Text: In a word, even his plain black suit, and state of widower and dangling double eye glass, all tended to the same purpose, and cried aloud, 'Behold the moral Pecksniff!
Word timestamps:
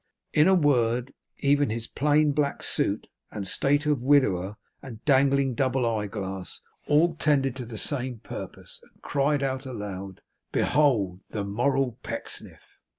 In 0.33 0.47
a 0.47 0.55
word, 0.55 1.13
even 1.41 1.69
his 1.69 1.85
plain 1.85 2.31
black 2.31 2.63
suit, 2.63 3.05
and 3.29 3.45
state 3.47 3.85
of 3.85 4.01
widower 4.01 4.57
and 4.81 5.05
dangling 5.05 5.53
double 5.53 5.85
eye 5.85 6.07
glass, 6.07 6.59
all 6.87 7.13
tended 7.17 7.55
to 7.57 7.67
the 7.67 7.77
same 7.77 8.17
purpose, 8.17 8.81
and 8.91 8.99
cried 9.03 9.43
aloud, 9.43 10.21
'Behold 10.51 11.19
the 11.29 11.43
moral 11.43 11.99
Pecksniff! 12.01 12.63